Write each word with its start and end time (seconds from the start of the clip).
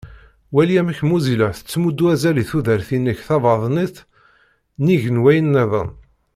Wali 0.55 0.75
amek 0.81 0.99
Mozilla 1.09 1.47
tettmuddu 1.57 2.05
azal 2.13 2.37
i 2.41 2.45
tudert-inek 2.49 3.19
tabaḍnit 3.27 3.97
nnig 4.81 5.03
n 5.09 5.21
wayen-nniḍen. 5.23 5.89